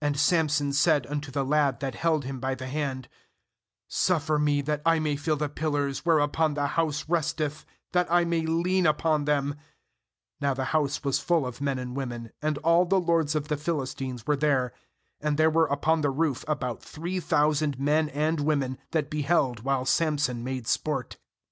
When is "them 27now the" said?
9.24-10.64